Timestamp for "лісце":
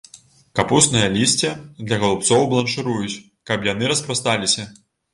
1.17-1.51